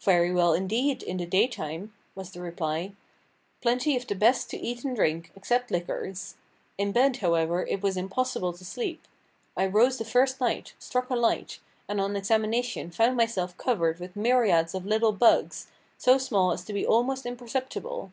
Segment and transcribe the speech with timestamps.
[0.00, 2.94] "Very well, indeed, in the daytime," was the reply;
[3.60, 6.34] "plenty of the best to eat and drink, except liquors.
[6.78, 9.06] In bed, however, it was impossible to sleep.
[9.56, 14.16] I rose the first night, struck a light, and on examination found myself covered with
[14.16, 18.10] myriads of little bugs, so small as to be almost imperceptible.